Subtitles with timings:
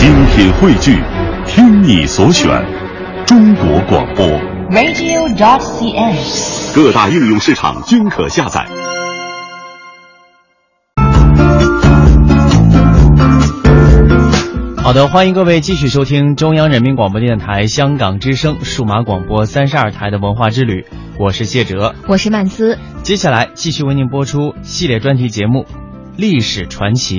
[0.00, 0.98] 精品汇聚，
[1.46, 2.48] 听你所选，
[3.26, 4.26] 中国广播。
[4.70, 6.74] radio.dot.cn，。
[6.74, 8.66] 各大应用市场均可下载。
[14.78, 20.86] 好的，欢迎各位继续收听中央人民广播电台香港之声数码广播三十二台的文化之旅，
[21.18, 22.78] 我是谢哲，我是曼斯。
[23.02, 25.64] 接下来继续为您播出系列专题节目
[26.16, 27.18] 《历史传奇》。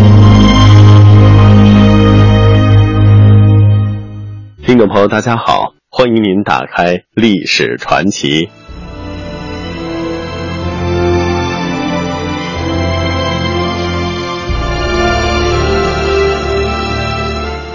[5.07, 8.45] 大家好，欢迎您打开《历史传奇》。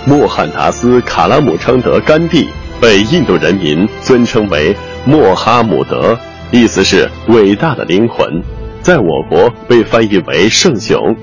[0.06, 2.48] 穆罕达斯·卡拉姆昌德·甘地
[2.80, 6.16] 被印度人民尊称为穆哈姆德，
[6.52, 8.40] 意思是伟大的灵魂，
[8.82, 11.16] 在我国被翻译为圣雄。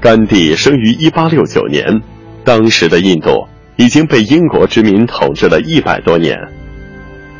[0.00, 2.02] 甘地生于1869年，
[2.44, 3.46] 当时的印度
[3.80, 6.38] 已经被英国殖民统治了一百多年。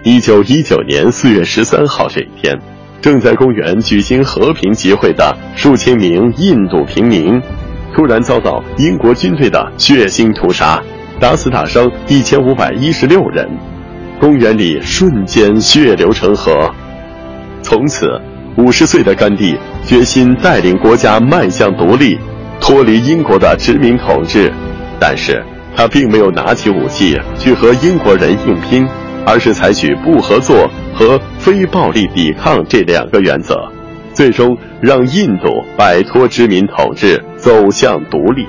[0.04, 2.58] 1919年4月13号这一天，
[3.02, 7.38] 正在公园举行和平集会的数千名印度平民。
[7.94, 10.82] 突然遭到英国军队的血腥屠杀，
[11.20, 13.46] 打死打伤一千五百一十六人，
[14.18, 16.74] 公园里瞬间血流成河。
[17.60, 18.18] 从此，
[18.56, 22.18] 五十岁的甘地决心带领国家迈向独立，
[22.58, 24.50] 脱离英国的殖民统治。
[24.98, 25.44] 但是
[25.76, 28.86] 他并没有拿起武器去和英国人硬拼，
[29.26, 33.56] 而是采取不合作和非暴力抵抗这两个原则。
[34.12, 38.44] 最终让印度摆脱殖民统治，走向独立。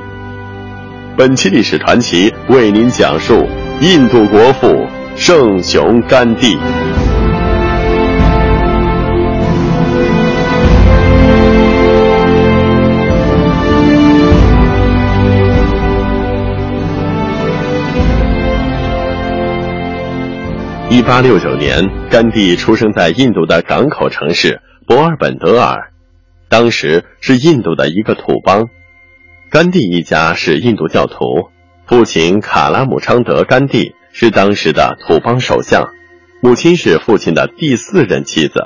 [1.16, 3.48] 本期历史传奇为您讲述
[3.80, 6.58] 印度国父圣雄甘地。
[21.12, 24.62] 八六九年，甘地出生在印度的港口城市。
[24.88, 25.92] 博尔本德尔，
[26.48, 28.70] 当时是印度的一个土邦。
[29.50, 31.50] 甘地一家是印度教徒，
[31.86, 35.90] 父亲卡拉姆昌德·甘地是当时的土邦首相，
[36.40, 38.64] 母亲是父亲的第四任妻子。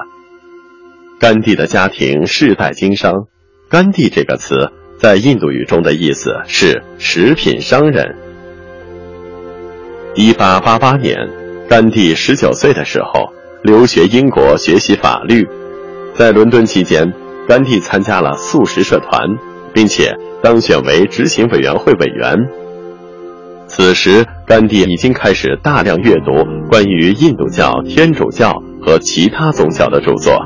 [1.19, 3.25] 甘地的家庭世代经商，
[3.71, 8.15] 甘地这个词在印度语中的意思是食品商人。
[10.13, 11.27] 一八八八年，
[11.67, 13.33] 甘地十九岁的时候
[13.63, 15.47] 留学英国学习法律。
[16.13, 17.11] 在伦敦期间，
[17.47, 19.27] 甘地参加了素食社团，
[19.73, 22.37] 并且当选为执行委员会委员。
[23.67, 26.31] 此时，甘地已经开始大量阅读
[26.69, 30.39] 关于印度教、天主教和其他宗教的著作。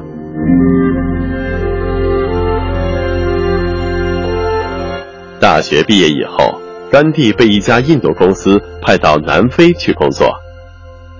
[5.41, 6.59] 大学毕业以后，
[6.89, 10.33] 甘地被一家印度公司派到南非去工作。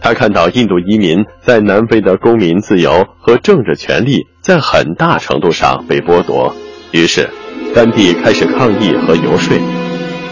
[0.01, 6.55] 他看到印度移民在南非的公民自由和政治权利在很大程度上被剥夺，
[6.91, 7.29] 于是，
[7.75, 9.57] 甘地开始抗议和游说，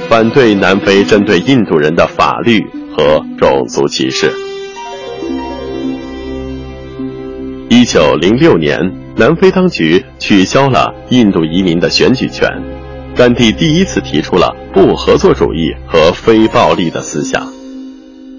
[0.10, 2.66] 反对南非针对印度人的法律
[2.96, 4.32] 和种族歧视。
[7.70, 8.80] 一九零六年，
[9.18, 12.50] 南非当局取消了印度移民的选举权，
[13.16, 17.57] 甘地第一次提出了不合作主义和非暴力的思想。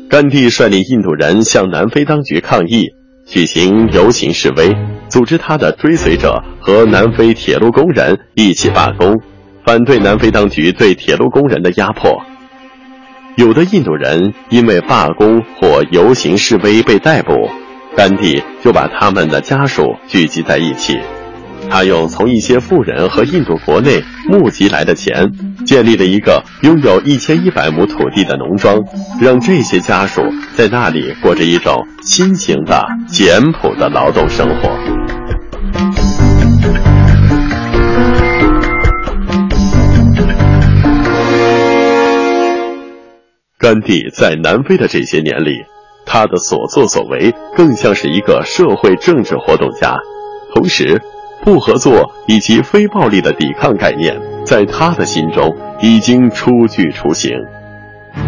[0.08, 2.87] 甘地率领印度人向南非当局抗议，
[3.26, 4.75] 举行游行示威，
[5.10, 9.20] 组织他的追随者和南非铁路工人一起罢工，
[9.66, 12.22] 反对南非当局对铁路工人的压迫。
[13.37, 17.50] 有的印度人因为罢工或游行示威被逮捕，
[17.94, 20.99] 甘地就把他们的家属聚集在一起，
[21.70, 25.31] 他用从一些富人和印度国内募集来的钱，
[25.67, 28.82] 建立了一个拥有一千一百亩土地的农庄，
[29.20, 30.23] 让这些家属
[30.56, 34.69] 在那里过着一种新型的简朴的劳动生活。
[43.59, 45.59] 甘地在南非的这些年里，
[46.06, 49.99] 他的所作所为更像是一个社会政治活动家，
[50.55, 51.03] 同时，
[51.44, 57.32] 不合作以及非暴力的抵抗概念在他的心中已经初具雏形。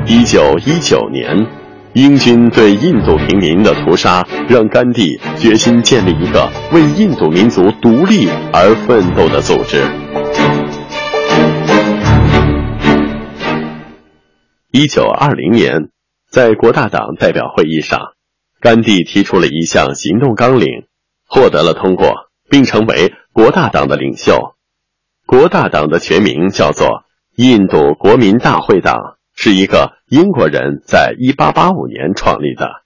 [0.06, 1.46] 一九一九年，
[1.94, 9.84] 英军对印度平民的屠杀让甘地决心建立一个为印度民族独立而奋斗的组织。
[14.72, 15.88] 一九二零年，
[16.30, 18.12] 在国大党代表会议上，
[18.60, 20.84] 甘地提出了一项行动纲领，
[21.26, 24.56] 获得了通过，并成为国大党的领袖。
[25.24, 27.04] 国大党的全名叫做
[27.36, 32.82] 印度国民大会党，是一个英国人在一八八五年创立的。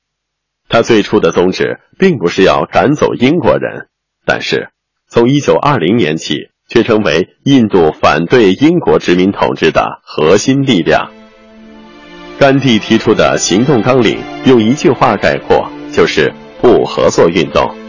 [0.68, 3.88] 他最初的宗旨并不是要赶走英国人，
[4.26, 4.68] 但是
[5.08, 11.10] 从一九二零年起，却成为印度反对英国殖民统治的核心力量。
[12.38, 17.83] 甘地提出的行动纲领用一句话概括，就是不合作运动。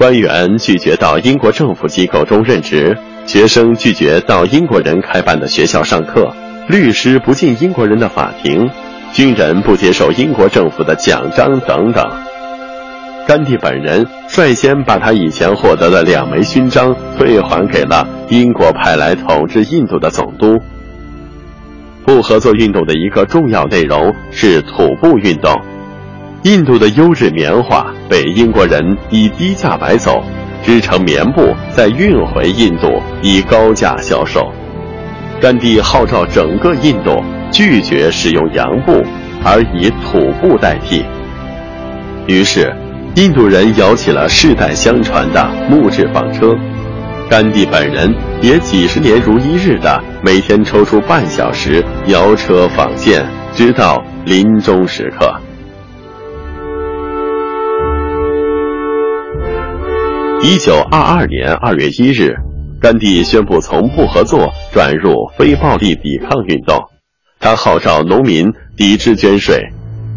[0.00, 6.34] 官员拒绝到英国政府机构中任职，学生拒绝到英国人开办的学校上课，
[6.70, 8.66] 律师不进英国人的法庭，
[9.12, 12.02] 军人不接受英国政府的奖章等等。
[13.28, 20.58] 甘地本人率先把他以前获得的两枚勋章退还给了英国派来统治印度的总督。
[22.06, 25.54] 不合作运动的一个重要内容是土布运动。
[26.44, 30.20] 印度的优质棉花被英国人以低价买走，
[30.64, 34.52] 织成棉布再运回印度以高价销售。
[35.40, 39.02] 甘地号召整个印度拒绝使用洋布，
[39.42, 41.04] 而以土布代替。
[42.26, 42.70] 于是，
[43.14, 46.54] 印度人摇起了世代相传的木质纺车。
[47.28, 48.12] 甘地本人
[48.42, 53.24] 也几十年如一日的每天抽出半小时摇车纺线，
[53.54, 55.32] 直到临终时刻。
[60.42, 62.34] 一九二二年二月一日，
[62.80, 66.82] 甘地宣布从不合作转入非暴力抵抗运动。
[67.38, 69.70] 他号召农民抵制捐税，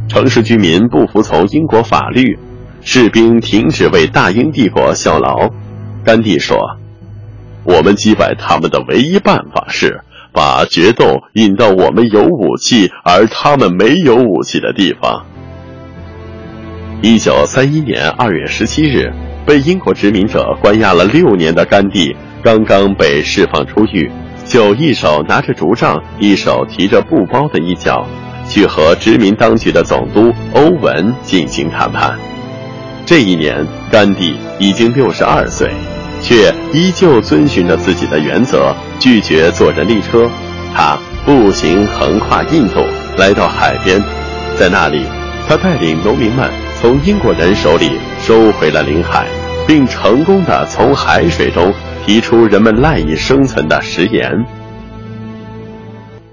[0.07, 2.39] 城市居民不服从英国法律，
[2.81, 5.49] 士兵停止为大英帝国效劳。
[6.05, 6.77] 甘地说。
[7.65, 10.01] 我们击败他们的唯一办法是
[10.33, 15.25] 把决斗引到我们有武器而他们没有武器的地方。
[17.01, 19.13] 一九三一年二月十七日，
[19.45, 24.11] 被英国殖民者关押了六年的甘地刚刚被释放出狱，
[24.45, 28.07] 就一手拿着竹杖，一手提着布包的一角，
[28.47, 32.17] 去和殖民当局的总督欧文进行谈判。
[33.05, 35.69] 这一年，甘地已经六十二岁。
[36.21, 40.29] 却依旧遵循着自己的原则，拒绝坐人力车。
[40.73, 42.79] 他步行横跨印度，
[43.17, 44.01] 来到海边，
[44.57, 45.05] 在那里，
[45.45, 46.49] 他带领农民们
[46.79, 49.27] 从英国人手里收回了领海，
[49.67, 51.73] 并成功的从海水中
[52.05, 54.45] 提出人们赖以生存的食盐。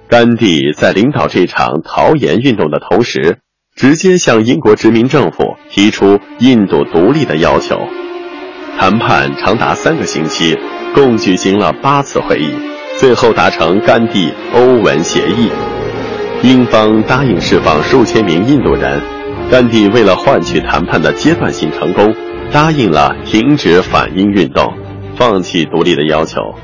[0.08, 3.38] 甘地在领导这场陶盐运动的同时，
[3.74, 7.76] 直接向英国殖民政府提出印度独立的要求。
[8.78, 10.56] 谈判长达三个星期，
[10.94, 12.54] 共举行了八次会议，
[12.98, 15.50] 最后达成甘地欧文协议。
[16.42, 19.02] 英方答应释放数千名印度人，
[19.50, 22.14] 甘地为了换取谈判的阶段性成功，
[22.52, 24.72] 答应了停止反英运动，
[25.16, 26.54] 放弃独立的要求。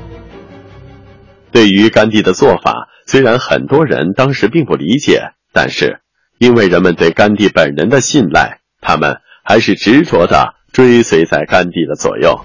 [1.51, 5.99] 对于甘地的做法，虽然很多人当时并不理解，但是
[6.37, 10.55] 因为人们对甘地本人的信赖，他们还是执着的。
[10.73, 12.39] 追随在甘地的左右。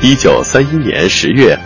[0.00, 1.56] 一九三一年十月，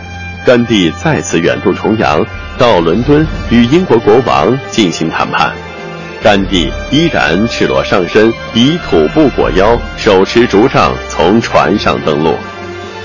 [0.45, 2.23] 甘地再次远渡重洋，
[2.59, 5.55] 到伦敦与英国国王进行谈判。
[6.21, 12.35] 甘地依然赤裸上身，以土布裹腰，手持竹杖从船上登陆。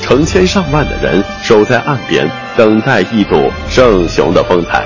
[0.02, 4.84] 成千上万的人守在岸边，等待一睹圣雄的风采。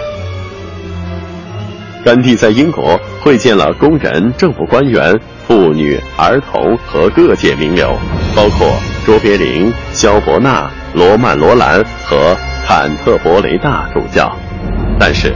[2.05, 5.19] 甘地在英国会见了工人、政府官员。
[5.49, 7.99] 妇女、儿童和各界名流，
[8.37, 8.71] 包括
[9.07, 14.31] 卓别林、萧伯纳、罗曼·罗兰和坎特伯雷大主教，
[15.01, 15.35] 但是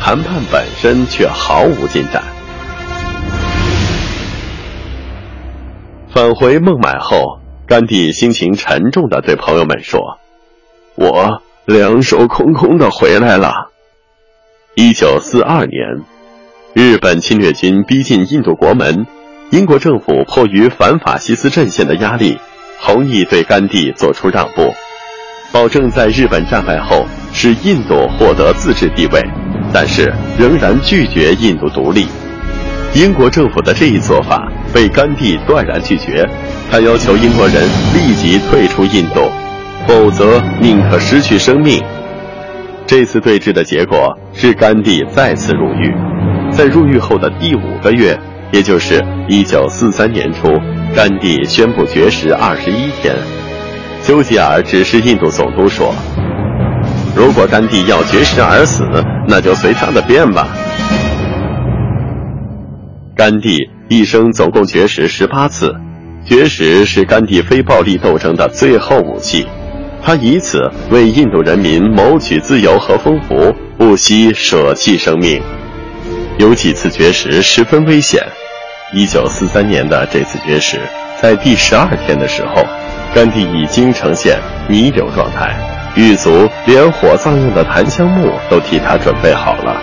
[0.00, 2.22] 谈判本身却毫无进展。
[6.14, 10.18] 返回孟买后，甘地心情沉重地对朋友们说
[10.96, 13.70] ：“我两手空空的回来了。”
[14.74, 16.02] 一九四二年，
[16.72, 19.06] 日本侵略军逼近印度国门，
[19.50, 22.38] 英国政府迫于反法西斯阵线的压力，
[22.80, 24.72] 同意对甘地做出让步，
[25.50, 29.20] 保证在日本战败后使印度获得自治地位，
[29.72, 32.06] 但是仍然拒绝印度独立。
[32.94, 36.26] 英国政府的这一做法被甘地断然拒绝。
[36.70, 37.62] 他要求英国人
[37.94, 39.30] 立即退出印度，
[39.86, 41.82] 否则宁可失去生命。
[42.86, 45.94] 这次对峙的结果是甘地再次入狱，
[46.50, 48.18] 在入狱后的第五个月，
[48.52, 50.48] 也就是1943年初，
[50.94, 53.14] 甘地宣布绝食二十一天。
[54.02, 55.94] 丘吉尔指示印度总督说
[57.14, 58.84] ：“如果甘地要绝食而死，
[59.28, 60.48] 那就随他的便吧。”
[63.14, 65.74] 甘地一生总共绝食十八次。
[66.24, 69.46] 绝食是甘地非暴力斗争的最后武器，
[70.02, 75.40] 他以此为印度人民谋取自由和丰福，不惜舍弃生命。
[76.36, 78.22] 有几次绝食十分危险。
[78.92, 80.78] 一九四三年的这次绝食，
[81.22, 82.62] 在第十二天的时候，
[83.14, 84.38] 甘地已经呈现
[84.68, 85.54] 弥留状态，
[85.96, 89.80] 狱卒连火葬用的檀香木都替他准备好了。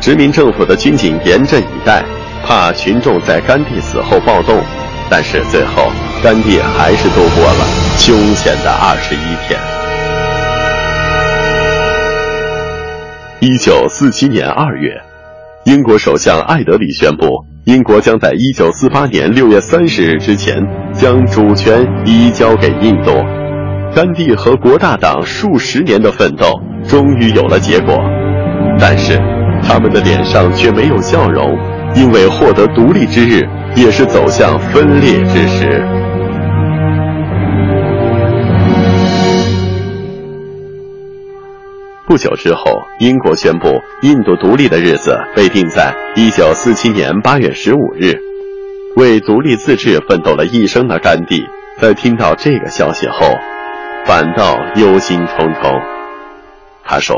[0.00, 2.04] 殖民政府的军警严阵以待，
[2.44, 4.62] 怕群众在甘地死后暴动。
[5.10, 5.90] 但是最后，
[6.22, 7.64] 甘地还是度过了
[7.98, 9.60] 凶险的二十一天。
[13.40, 14.98] 一九四七年二月，
[15.64, 20.54] 英国首相艾德里宣布，英国将在一九四八年六月三十日之前
[20.92, 23.10] 将主权移交给印度。
[23.94, 27.98] 甘地和国大党数十年的奋斗终于有了结果，
[28.78, 29.16] 但是
[29.62, 31.56] 他们的脸上却没有笑容，
[31.94, 33.42] 因为获得独立之日。
[33.76, 35.82] 也是走向分裂之时。
[42.06, 48.18] 不久之后，英国宣布印度独立的日子被定在一九四七年八月十五日。
[48.94, 51.42] 为独立自治奋斗了一生的甘地，
[51.80, 53.26] 在听到这个消息后，
[54.04, 55.80] 反倒忧心忡忡。
[56.84, 57.16] 他说：“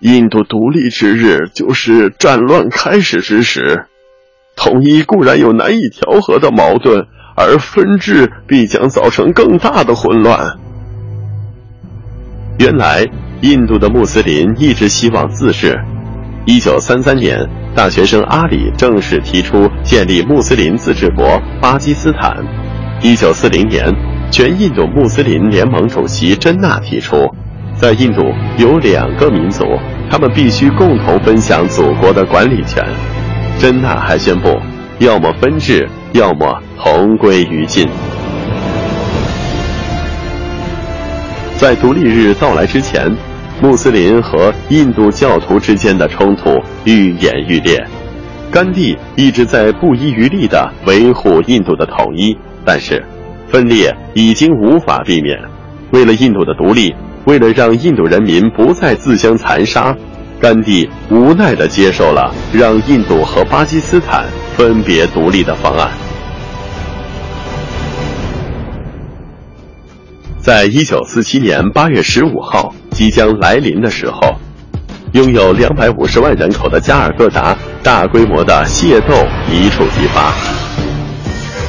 [0.00, 3.86] 印度独立之日，就是战乱开始之时。”
[4.56, 7.06] 统一固然有难以调和的矛盾，
[7.36, 10.58] 而分治必将造成更大的混乱。
[12.58, 13.06] 原来，
[13.40, 15.78] 印度的穆斯林一直希望自治。
[16.44, 17.38] 一九三三年，
[17.72, 22.36] 大学生阿里正式提出建立穆斯林自治国巴基斯坦。
[23.00, 23.84] 一九四零年，
[24.28, 27.32] 全印度穆斯林联盟主席真纳提出，
[27.76, 28.22] 在印度
[28.56, 29.64] 有两个民族，
[30.10, 32.84] 他们必须共同分享祖国的管理权。
[33.60, 34.58] 真纳还宣布，
[34.98, 37.86] 要么分治，要么同归于尽。
[41.56, 43.12] 在独立日到来之前，
[43.60, 47.84] 穆斯林和印度教徒之间的冲突愈演愈烈。
[48.50, 53.04] 甘地一直在不遗余力地维护印度的统一，但是
[53.48, 55.36] 分裂已经无法避免。
[55.90, 59.94] 为了印度的独立，为了让印度人民不再自相残杀。
[60.40, 64.24] 甘地无奈地接受了让印度和巴基斯坦
[64.56, 65.90] 分别独立的方案。
[70.38, 74.34] 在一九四七年八月十五号即将来临的时候，
[75.12, 79.14] 拥有两百五十万人口的加尔各答大规模的械斗
[79.48, 80.34] 一触即发。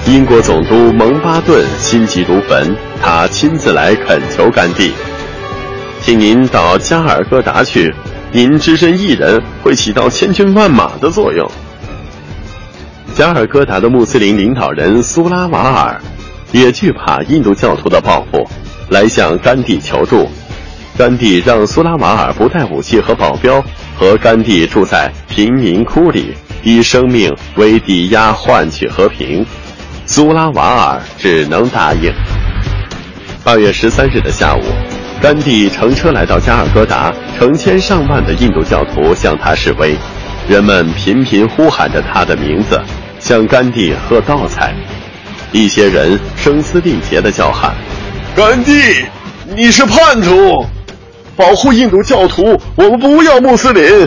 [0.08, 4.92] 英国总督蒙巴顿心急如焚，他亲自来恳求甘地，
[6.02, 7.94] 请您到加尔各答去。
[8.32, 11.48] 您只身一人会起到千军万马的作用。
[13.14, 16.02] 加尔各答的穆斯林领导人苏拉瓦尔
[16.52, 18.50] 也惧怕印度教徒的报复，
[18.90, 20.28] 来向甘地求助。
[21.00, 23.64] 甘地让苏拉瓦尔不带武器和保镖，
[23.98, 29.46] 和甘地住在贫民窟里，以生命为抵押换取和平。
[30.06, 32.12] 苏拉瓦尔只能答应。
[33.46, 34.62] 八月十三日的下午。
[35.22, 39.96] 甘地乘车来到加尔各答，成千上万的印度教徒向他示威，
[40.50, 42.78] 人们频频呼喊着他的名字，
[43.22, 44.76] 向甘地喝倒彩。
[45.54, 47.74] 一些人声嘶力竭地叫喊
[48.36, 49.06] ：“甘地，
[49.56, 50.66] 你是叛徒！
[51.40, 54.06] 保护印度教徒，我们不要穆斯林！”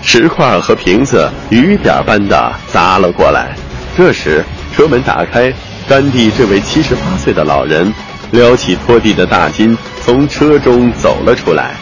[0.00, 3.56] 石块和瓶子雨点般的砸了过来。
[3.96, 5.52] 这时，车门打开，
[5.88, 7.92] 甘地这位七十八岁的老人。
[8.30, 11.74] 撩起拖地的大襟，从车中走了出来。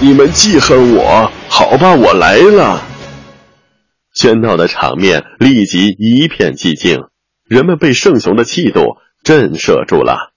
[0.00, 1.30] 你们记恨我？
[1.46, 2.82] 好吧，我来了。
[4.16, 7.04] 喧闹的场面立即一片寂静，
[7.46, 10.31] 人们被圣雄的气度震慑住了。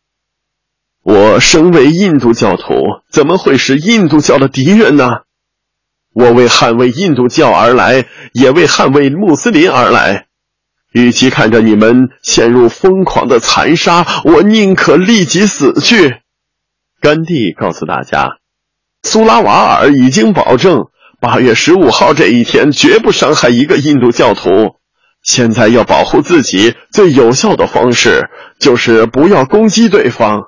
[1.06, 2.74] 我身为印度教徒，
[3.12, 5.20] 怎么会是印度教的敌人呢？
[6.16, 10.26] 我为捍卫印度教而来，也为捍卫穆斯林而来。
[10.92, 16.22] 与其看着你们陷入疯狂的残杀，我宁可立即死去。
[17.00, 18.38] 甘地告诉大家，
[19.04, 20.88] 苏拉瓦尔已经保证，
[21.20, 24.78] 八月十五号这一天绝不伤害一个印度教徒。
[25.22, 28.28] 现在要保护自己，最有效的方式
[28.60, 30.46] 就是不要攻击对方。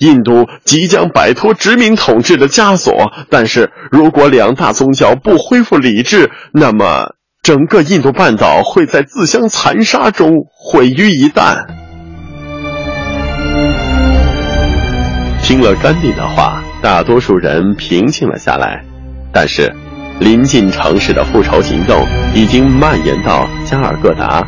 [0.00, 11.66] 印度即将摆脱殖民统治的枷锁，但是如果两大宗教不恢复理智，那么整个印度半岛会在自相残杀中毁于一旦。
[15.42, 18.82] 听了甘地的话，大多数人平静了下来，
[19.32, 19.70] 但是
[20.18, 24.46] 临近城市的复仇行动已经蔓延到加尔各答，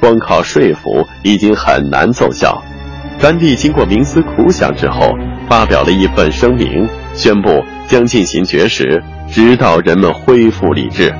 [0.00, 2.62] 光靠说服已经很难奏效。
[3.24, 5.16] 甘地经过冥思苦想之后，
[5.48, 11.10] 发表了一份声明，宣布将进行绝食，直到人们恢复理智。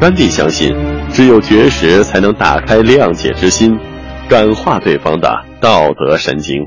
[0.00, 0.74] 甘地相信，
[1.10, 3.78] 只有绝食才能打开谅解之心，
[4.30, 6.66] 感化对方的道德神经。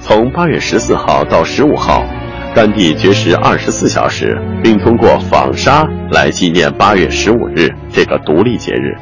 [0.00, 2.06] 从八月十四号到十五号，
[2.54, 8.96] 甘地绝食二十四小时，并通过纺纱来纪念八月十五日这个独立节日。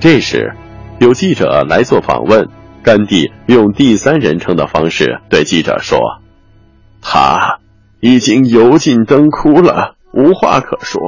[0.00, 0.52] 这时，
[0.98, 2.44] 有记者来做访问。
[2.86, 5.98] 甘地用第三人称的方式对记者说
[7.02, 7.58] ：“他
[7.98, 11.00] 已经油尽灯枯了，无话可说。”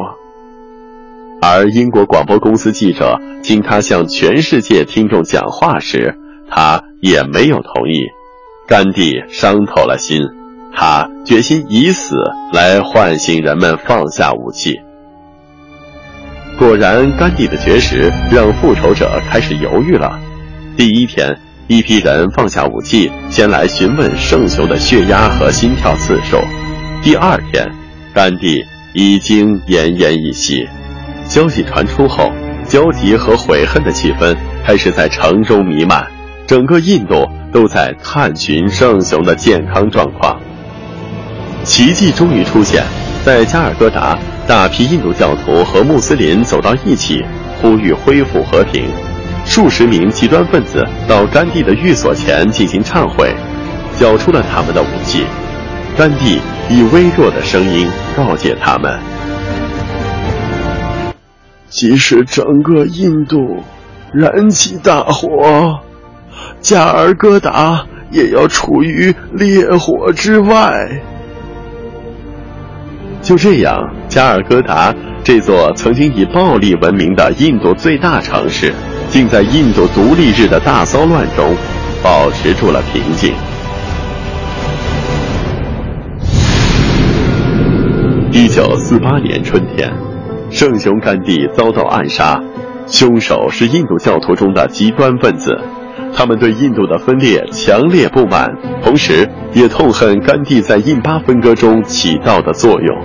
[1.40, 6.16] 而英国广播公司记者听他向全世界听众讲话时，
[6.50, 8.08] 他也没有同意。
[8.66, 10.18] 甘地伤透了心，
[10.74, 12.16] 他决心以死
[12.52, 14.80] 来唤醒人们放下武器。
[16.58, 20.18] 果然，甘地的绝食让复仇者开始犹豫了。
[20.76, 21.38] 第一天。
[21.68, 26.38] 一批人放下武器，前来询问圣雄的血压和心跳次数。
[27.02, 27.70] 第二天，
[28.14, 30.66] 甘地已经奄奄一息。
[31.26, 32.32] 消息传出后，
[32.66, 36.06] 焦急和悔恨的气氛开始在城中弥漫，
[36.46, 40.40] 整个印度都在探寻圣雄的健康状况。
[41.64, 42.82] 奇迹终于出现，
[43.26, 47.22] 在加尔各答，大批印度教徒和穆斯林走到一起，
[47.60, 48.86] 呼吁恢复和平。
[49.48, 53.34] 数十名极端分子到甘地的寓所前进行忏悔，
[53.98, 55.24] 交出了他们的武器。
[55.96, 59.00] 甘地以微弱的声音告诫他们
[61.68, 63.38] ：“即使整个印度
[64.12, 65.80] 燃起大火，
[66.60, 71.00] 加尔各答也要处于烈火之外。”
[73.22, 73.76] 就这样，
[74.08, 78.72] 加尔各答这座曾经以暴力闻名的印度最大城市。
[79.10, 81.54] 竟在印度独立日的大骚乱中
[82.02, 83.32] 保持住了平静。
[88.30, 89.90] 一九四八年春天，
[90.50, 92.40] 圣雄甘地遭到暗杀，
[92.86, 95.58] 凶手是印度教徒中的极端分子，
[96.14, 102.98] 他们对印度的分裂强烈不满，同时也痛恨甘地在印巴分割中起到的作用。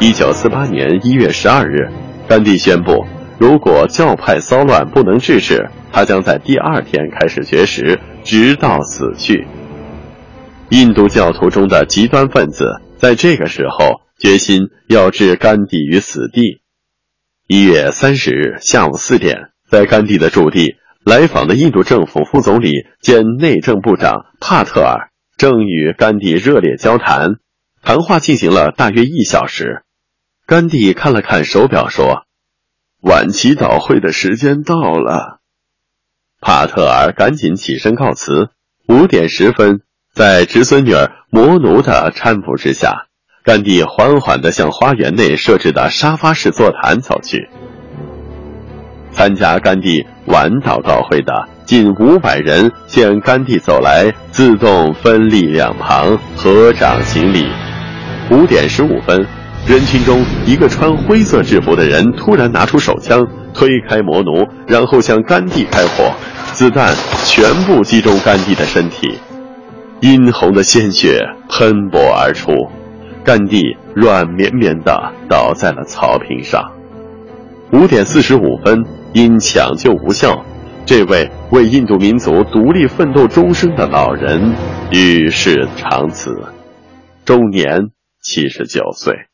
[0.00, 1.88] 一九四八年一月十二日，
[2.28, 3.06] 甘地宣布。
[3.40, 9.46] 如果教派骚乱不能制止，他将在第二天开始绝食，直到死去。
[10.68, 16.60] 印度教徒中的极端分子在这个时候决心要置甘地于死地。
[17.48, 27.36] 一月三十日下午四点，在甘地的驻地来访的印度政府副总理兼内政部长帕特尔正与甘地热烈交谈，
[27.82, 29.82] 谈话进行了大约一小时。
[30.46, 32.26] 甘地看了看手表，说。
[33.02, 35.38] 晚期祷会的时间到了，
[36.42, 38.50] 帕特尔赶紧起身告辞。
[38.88, 39.80] 五点十分，
[40.12, 43.06] 在侄孙女儿摩奴的搀扶之下，
[43.42, 47.48] 甘地缓缓地向花园内设置的沙发式座谈走去。
[49.12, 57.48] 参加甘地晚祷告会的近五百人见甘地走来，自动分立两旁，合掌行礼。
[58.30, 59.26] 五点十五分。
[59.66, 66.12] 人群中，一个穿灰色制服的人突然拿出手枪，推开魔奴，然后向甘地开火，
[66.52, 66.92] 子弹
[67.24, 69.18] 全部击中甘地的身体，
[70.00, 72.50] 殷红的鲜血喷薄而出，
[73.22, 73.62] 甘地
[73.94, 76.72] 软绵绵的倒在了草坪上。
[77.72, 80.44] 五点四十五分，因抢救无效，
[80.84, 84.52] 这位为印度民族独立奋斗终生的老人
[84.90, 86.34] 与世长辞，
[87.24, 89.29] 终年七十九岁。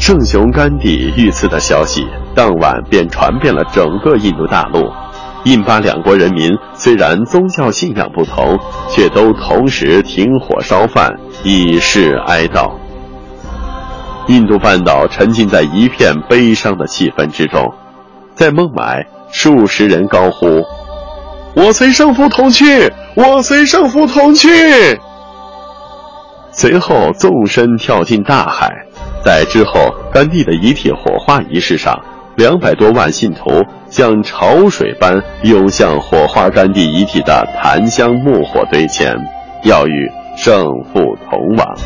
[0.00, 4.84] 圣雄甘地遇刺的消息当晚便传遍了整个印度大陆。
[5.44, 8.58] 印巴两国人民虽然宗教信仰不同，
[8.88, 12.72] 却都同时停火烧饭，以示哀悼。
[14.28, 17.74] 印度半岛沉浸在一片悲伤的气氛之中，
[18.34, 20.62] 在孟买，数十人高呼
[21.54, 24.48] ：“我随圣父同去，我随圣父同去。”
[26.50, 28.87] 随后纵身跳进大海。
[29.24, 31.98] 在之后，甘地的遗体火化仪式上，
[32.36, 39.14] 两百多万信徒像潮水般涌向火化甘地遗体的檀香木火堆前，
[39.64, 41.76] 要与圣父同往。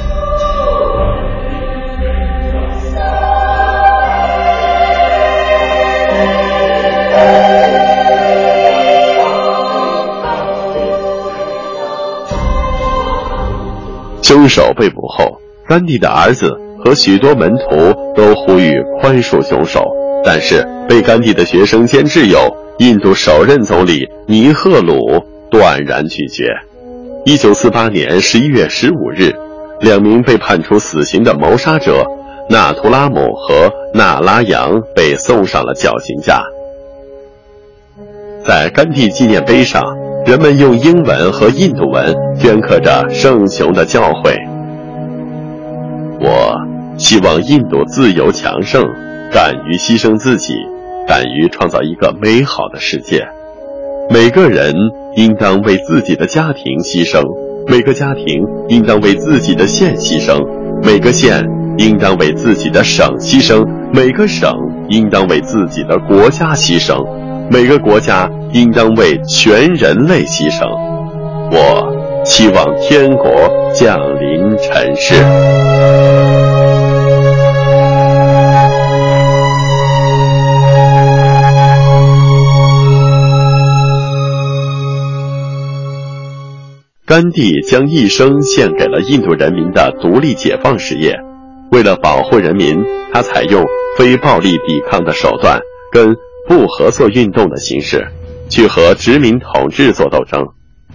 [14.23, 16.62] 凶手被捕后，甘地的儿子。
[16.85, 19.85] 和许多门徒都呼吁宽恕凶手，
[20.25, 22.39] 但是被甘地的学生兼挚友
[22.79, 24.99] 印度首任总理尼赫鲁
[25.49, 26.45] 断然拒绝。
[27.25, 29.33] 一九四八年十一月十五日，
[29.81, 32.05] 两名被判处死刑的谋杀者
[32.51, 36.43] 纳图拉姆和纳拉扬被送上了绞刑架。
[38.45, 39.81] 在甘地纪念碑上，
[40.27, 44.37] 人们用英文和印度文镌刻着圣雄的教诲。
[46.21, 46.72] 我。
[47.03, 48.81] 希望印度自由强盛，
[49.33, 50.55] 敢于牺牲自己，
[51.05, 53.27] 敢于创造一个美好的世界。
[54.09, 54.73] 每个人
[55.17, 57.21] 应当为自己的家庭牺牲，
[57.67, 60.39] 每个家庭应当为自己的县牺牲，
[60.85, 61.45] 每个县
[61.77, 64.55] 应当为自己的省牺牲，每个省
[64.89, 67.05] 应当为自己的国家牺牲，
[67.51, 70.65] 每个国家应当为全人类牺牲。
[71.51, 73.29] 我期望天国
[73.75, 76.52] 降临尘世。
[87.13, 91.15] 甘地将一生献给了印度人民的独立解放事业。
[91.71, 93.63] 为了保护人民，他采用
[93.99, 95.61] 非暴力抵抗的手段，
[95.93, 96.17] 跟
[96.49, 98.09] 不合作运动的形式，
[98.49, 100.43] 去和殖民统治做斗争。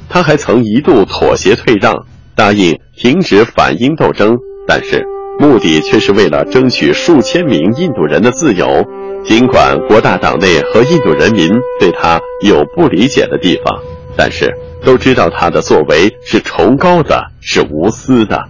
[0.10, 5.06] 他还曾一度妥协退让，答应停止反英斗争，但是
[5.38, 8.84] 目的却是为了争取数千名印度人的自由。
[9.24, 11.48] 尽管国大党内和印度人民
[11.80, 13.80] 对他有不理解的地方，
[14.18, 14.52] 但是。
[14.88, 18.46] 都知道他的作为是崇高的，是无私的，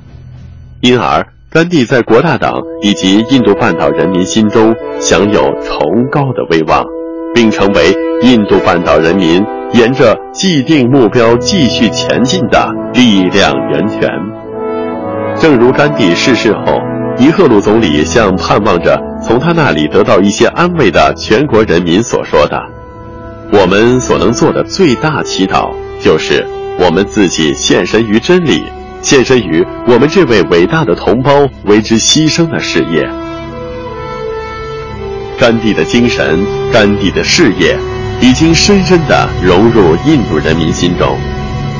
[0.81, 6.85] 因而甘地在国大党以及印度半岛人民心中享有崇高的威望，
[7.33, 14.07] 并成为印度半岛人民沿着既定目标继续前进的力量源泉。
[15.39, 16.79] 正如甘地逝世后，
[17.17, 18.95] 尼赫鲁总理向盼望着
[19.25, 22.61] 从他那里得到一些安慰的全国人民所说的
[23.51, 26.45] ：“我们所能做的最大祈祷。”就是
[26.79, 28.63] 我们自己献身于真理，
[29.01, 33.07] 献身于我们这位伟大的同胞为之牺牲的事业。
[35.39, 36.39] 甘地的精神，
[36.71, 37.77] 甘地的事业，
[38.21, 41.17] 已经深深地融入印度人民心中，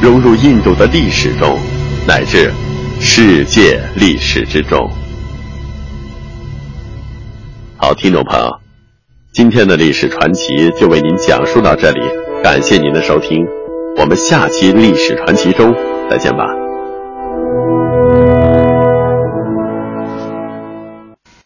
[0.01, 1.57] 融入印度的历史中，
[2.07, 2.51] 乃至
[2.99, 4.89] 世界历史之中。
[7.77, 8.59] 好，听众朋友，
[9.31, 11.99] 今天的历史传奇就为您讲述到这里，
[12.43, 13.45] 感谢您的收听。
[13.97, 15.75] 我们下期历史传奇中
[16.09, 16.45] 再见吧。